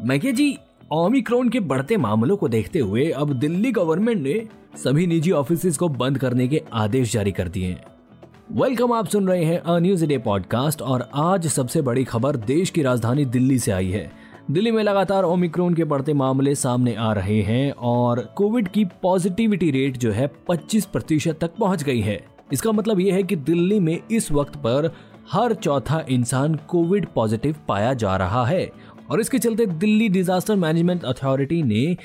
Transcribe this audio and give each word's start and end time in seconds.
मैके 0.00 0.32
जी 0.32 0.58
ओमिक्रॉन 0.92 1.48
के 1.48 1.60
बढ़ते 1.60 1.96
मामलों 1.96 2.36
को 2.36 2.48
देखते 2.48 2.78
हुए 2.78 3.10
अब 3.10 3.32
दिल्ली 3.32 3.72
गवर्नमेंट 3.72 4.22
ने 4.22 4.48
सभी 4.76 5.06
निजी 5.06 5.30
ऑफ़िस 5.30 5.76
को 5.76 5.88
बंद 5.88 6.18
करने 6.18 6.48
के 6.48 6.62
आदेश 6.72 7.12
जारी 7.12 7.32
कर 7.32 7.48
दिए 7.48 7.66
हैं। 7.66 7.84
वेलकम 8.52 8.92
आप 8.92 9.06
सुन 9.06 9.28
रहे 9.28 9.44
हैं 9.44 9.58
अ 9.58 9.78
न्यूज़ 9.78 10.06
डे 10.06 10.18
पॉडकास्ट 10.18 10.82
और 10.82 11.10
आज 11.14 11.46
सबसे 11.46 11.82
बड़ी 11.82 12.04
खबर 12.04 12.36
देश 12.36 12.70
की 12.70 12.82
राजधानी 12.82 13.24
दिल्ली 13.24 13.58
से 13.58 13.72
आई 13.72 13.88
है। 13.88 14.12
दिल्ली 14.50 14.70
में 14.70 14.82
लगातार 14.82 15.24
ओमिक्रॉन 15.24 15.74
के 15.74 15.84
बढ़ते 15.84 16.12
मामले 16.12 16.54
सामने 16.54 16.94
आ 16.94 17.12
रहे 17.12 17.42
हैं 17.42 17.72
और 17.72 18.32
कोविड 18.36 18.68
की 18.68 18.84
पॉजिटिविटी 18.84 19.70
रेट 19.70 19.96
जो 19.96 20.12
है 20.12 20.30
25 20.48 20.84
प्रतिशत 20.84 21.38
तक 21.40 21.50
पहुँच 21.60 21.82
गई 21.82 22.00
है। 22.00 22.26
इसका 22.52 22.72
मतलब 22.72 23.00
यह 23.00 23.14
है 23.14 23.22
कि 23.22 23.36
दिल्ली 23.36 23.80
में 23.80 24.00
इस 24.10 24.32
वक्त 24.32 24.56
पर 24.56 24.94
हर 25.32 25.54
चौथा 25.54 26.06
इंसान 26.08 26.58
कोविड 26.68 27.06
पॉजिटिव 27.14 27.56
पाया 27.68 27.94
जा 27.94 28.16
रहा 28.16 28.46
है। 28.46 28.72
और 29.10 29.20
इसके 29.20 29.38
चलते 29.38 29.66
दिल्ली 29.66 30.08
डिजास्टर 30.08 30.56
मैनेजमेंट 30.56 31.04
अथॉरिटी 31.04 31.62
ने 31.62 31.96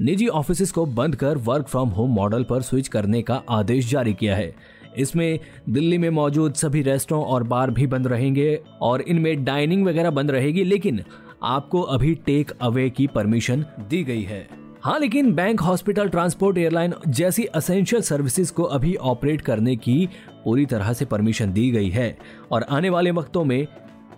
निजी 0.00 0.26
ऑफ़िस 0.26 0.70
को 0.72 0.84
बंद 0.86 1.16
कर 1.16 1.38
वर्क 1.38 1.66
फ्रॉम 1.66 1.88
होम 1.88 2.10
मॉडल 2.10 2.44
पर 2.44 2.62
स्विच 2.62 2.88
करने 2.88 3.22
का 3.22 3.42
आदेश 3.50 3.90
जारी 3.90 4.14
किया 4.14 4.36
है। 4.36 4.52
इसमें 4.98 5.38
दिल्ली 5.70 5.98
में 5.98 6.08
मौजूद 6.10 6.54
सभी 6.54 6.82
रेस्टोरेंट 6.82 7.26
और 7.26 7.42
बार 7.42 7.70
भी 7.70 7.86
बंद 7.86 8.06
रहेंगे 8.06 8.60
और 8.82 9.00
इनमें 9.00 9.44
डाइनिंग 9.44 9.84
वगैरह 9.86 10.10
बंद 10.10 10.30
रहेगी, 10.30 10.64
लेकिन 10.64 11.00
आपको 11.42 11.80
अभी 11.80 12.14
टेक 12.26 12.50
अवे 12.60 12.88
की 12.90 13.06
परमिशन 13.06 13.64
दी 13.80 14.02
गई 14.04 14.22
है। 14.22 14.48
हाँ 14.84 14.98
लेकिन 15.00 15.32
बैंक 15.32 15.60
हॉस्पिटल 15.60 16.08
ट्रांसपोर्ट 16.08 16.58
एयरलाइन 16.58 16.94
जैसी 17.08 17.44
असेंशियल 17.44 18.02
सर्विसेज़ 18.02 18.52
को 18.52 18.62
अभी 18.62 18.94
ऑपरेट 18.94 19.40
करने 19.40 19.76
की 19.76 20.08
पूरी 20.44 20.66
तरह 20.66 20.92
से 20.92 21.04
परमिशन 21.04 21.52
दी 21.52 21.70
गई 21.70 21.90
है। 21.90 22.16
और 22.52 22.62
आने 22.62 22.90
वाले 22.90 23.10
वक्तों 23.10 23.44
में 23.44 23.66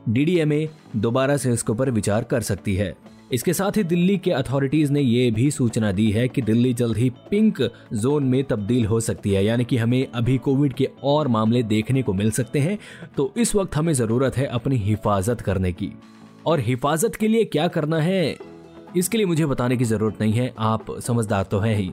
डीडीएमए 0.08 0.68
दोबारा 0.96 1.36
से 1.36 1.52
इसके 1.52 1.72
ऊपर 1.72 1.90
विचार 1.90 2.24
कर 2.24 2.40
सकती 2.42 2.74
है। 2.74 2.94
इसके 3.32 3.52
साथ 3.52 3.76
ही 3.76 3.82
दिल्ली 3.84 4.16
के 4.18 4.30
अथॉरिटीज 4.30 4.90
ने 4.90 5.00
ये 5.00 5.30
भी 5.30 5.50
सूचना 5.50 5.92
दी 5.92 6.10
है 6.10 6.26
कि 6.28 6.42
दिल्ली 6.42 6.72
जल्द 6.74 6.96
ही 6.96 7.08
पिंक 7.30 7.60
जोन 7.94 8.24
में 8.24 8.42
तब्दील 8.44 8.86
हो 8.86 9.00
सकती 9.00 9.30
है, 9.30 9.44
यानी 9.44 9.64
कि 9.64 9.76
हमें 9.76 10.06
अभी 10.06 10.36
कोविड 10.38 10.72
के 10.72 10.88
और 11.04 11.28
मामले 11.28 11.62
देखने 11.64 12.02
को 12.02 12.12
मिल 12.12 12.30
सकते 12.30 12.58
हैं 12.58 12.78
तो 13.16 13.32
इस 13.36 13.54
वक्त 13.54 13.76
हमें 13.76 13.92
ज़रूरत 13.92 14.36
है 14.36 14.46
अपनी 14.48 14.76
हिफाजत 14.78 15.40
करने 15.40 15.72
की। 15.72 15.92
और 16.46 16.60
हिफाजत 16.60 17.16
के 17.16 17.28
लिए 17.28 17.44
क्या 17.46 17.68
करना 17.68 17.98
है, 17.98 18.36
इसके 18.96 19.18
लिए 19.18 19.26
मुझे 19.26 19.46
बताने 19.46 19.76
की 19.76 19.84
ज़रूरत 19.84 20.20
नहीं 20.20 20.32
है, 20.32 20.52
आप 20.58 20.98
समझदार 21.00 21.44
तो 21.44 21.58
हैं 21.58 21.76
ही। 21.76 21.92